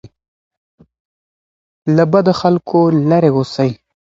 [1.95, 3.71] له بدو خلګو لري اوسئ.